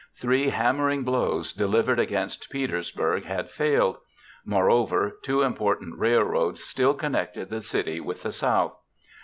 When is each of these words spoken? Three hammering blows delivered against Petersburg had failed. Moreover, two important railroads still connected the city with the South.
Three 0.15 0.49
hammering 0.49 1.03
blows 1.03 1.53
delivered 1.53 1.99
against 1.99 2.49
Petersburg 2.49 3.25
had 3.25 3.51
failed. 3.51 3.97
Moreover, 4.43 5.19
two 5.21 5.43
important 5.43 5.99
railroads 5.99 6.63
still 6.63 6.95
connected 6.95 7.51
the 7.51 7.61
city 7.61 7.99
with 7.99 8.23
the 8.23 8.31
South. 8.31 8.75